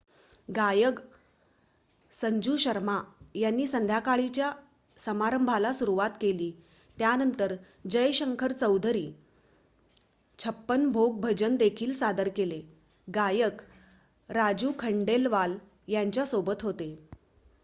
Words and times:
गायक 0.49 0.99
संजू 2.13 2.55
शर्मा 2.57 2.95
यांनी 3.35 3.65
संध्याकाळीच्या 3.67 4.51
समारंभाला 4.97 5.73
सुरवात 5.73 6.09
केली 6.21 6.51
त्यानंतर 6.97 7.55
जय 7.89 8.11
शंकर 8.11 8.51
चौधरी 8.51 9.05
छप्पन 10.39 10.89
भोग 10.91 11.19
भजन 11.21 11.55
देखील 11.55 11.93
सादर 11.93 12.29
केले 12.35 12.61
गायक 13.07 13.61
राजू 14.29 14.71
खंडेलवाल 14.79 15.57
त्यांच्या 15.87 16.25
सोबत 16.25 16.63
होते 16.63 16.95